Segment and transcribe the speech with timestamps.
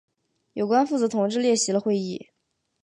[0.53, 2.31] 有关负责同志列席了会议。